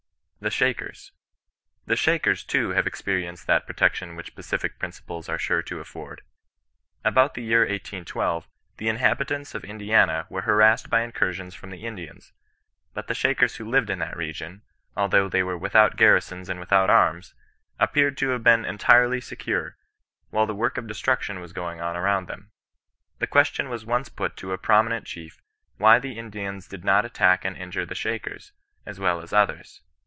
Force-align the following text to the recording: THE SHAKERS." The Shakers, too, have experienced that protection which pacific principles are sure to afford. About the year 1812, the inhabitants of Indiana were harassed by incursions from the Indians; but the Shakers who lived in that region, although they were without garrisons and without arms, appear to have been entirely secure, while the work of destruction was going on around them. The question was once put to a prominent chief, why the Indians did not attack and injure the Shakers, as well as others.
THE 0.43 0.49
SHAKERS." 0.49 1.11
The 1.85 1.95
Shakers, 1.95 2.43
too, 2.43 2.71
have 2.71 2.87
experienced 2.87 3.45
that 3.45 3.67
protection 3.67 4.15
which 4.15 4.33
pacific 4.33 4.79
principles 4.79 5.29
are 5.29 5.37
sure 5.37 5.61
to 5.61 5.79
afford. 5.79 6.23
About 7.05 7.35
the 7.35 7.43
year 7.43 7.59
1812, 7.59 8.47
the 8.77 8.87
inhabitants 8.89 9.53
of 9.53 9.63
Indiana 9.63 10.25
were 10.31 10.41
harassed 10.41 10.89
by 10.89 11.01
incursions 11.01 11.53
from 11.53 11.69
the 11.69 11.85
Indians; 11.85 12.33
but 12.95 13.05
the 13.05 13.13
Shakers 13.13 13.57
who 13.57 13.69
lived 13.69 13.91
in 13.91 13.99
that 13.99 14.17
region, 14.17 14.63
although 14.97 15.29
they 15.29 15.43
were 15.43 15.59
without 15.59 15.95
garrisons 15.95 16.49
and 16.49 16.59
without 16.59 16.89
arms, 16.89 17.35
appear 17.77 18.09
to 18.09 18.29
have 18.29 18.43
been 18.43 18.65
entirely 18.65 19.21
secure, 19.21 19.77
while 20.31 20.47
the 20.47 20.55
work 20.55 20.79
of 20.79 20.87
destruction 20.87 21.39
was 21.39 21.53
going 21.53 21.81
on 21.81 21.95
around 21.95 22.25
them. 22.27 22.49
The 23.19 23.27
question 23.27 23.69
was 23.69 23.85
once 23.85 24.09
put 24.09 24.37
to 24.37 24.53
a 24.53 24.57
prominent 24.57 25.05
chief, 25.05 25.39
why 25.77 25.99
the 25.99 26.17
Indians 26.17 26.67
did 26.67 26.83
not 26.83 27.05
attack 27.05 27.45
and 27.45 27.55
injure 27.55 27.85
the 27.85 27.93
Shakers, 27.93 28.53
as 28.87 28.99
well 28.99 29.21
as 29.21 29.33
others. 29.33 29.83